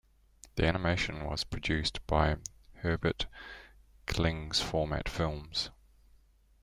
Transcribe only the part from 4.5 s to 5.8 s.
Format Films.